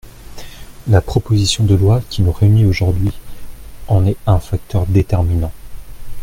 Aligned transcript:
La 0.87 0.99
proposition 0.99 1.63
de 1.63 1.75
loi 1.75 2.01
qui 2.09 2.23
nous 2.23 2.31
réunit 2.31 2.65
aujourd’hui 2.65 3.11
en 3.87 4.03
est 4.07 4.17
un 4.25 4.39
facteur 4.39 4.87
déterminant. 4.87 5.51